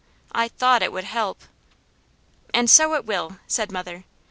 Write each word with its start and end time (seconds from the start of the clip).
I 0.31 0.47
THOUGHT 0.47 0.81
it 0.81 0.91
would 0.91 1.03
help" 1.03 1.41
"And 2.55 2.67
so 2.71 2.95
it 2.95 3.05
will," 3.05 3.37
said 3.45 3.71
mother. 3.71 4.03